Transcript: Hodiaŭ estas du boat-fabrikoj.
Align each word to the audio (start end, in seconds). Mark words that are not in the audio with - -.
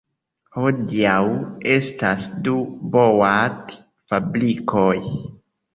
Hodiaŭ 0.61 1.19
estas 1.75 2.25
du 2.49 2.57
boat-fabrikoj. 2.97 4.93